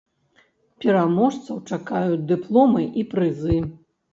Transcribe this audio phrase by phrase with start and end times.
[0.85, 3.63] Пераможцаў чакаюць дыпломы і прызы.